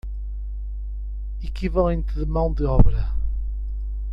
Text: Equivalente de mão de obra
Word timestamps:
Equivalente 1.43 2.13
de 2.15 2.25
mão 2.25 2.51
de 2.51 2.65
obra 2.65 3.07